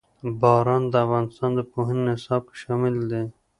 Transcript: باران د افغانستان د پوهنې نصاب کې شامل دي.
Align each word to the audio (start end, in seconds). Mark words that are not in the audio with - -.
باران 0.41 0.83
د 0.89 0.93
افغانستان 1.05 1.51
د 1.55 1.61
پوهنې 1.71 2.01
نصاب 2.09 2.41
کې 2.51 2.55
شامل 2.61 2.95
دي. 3.11 3.23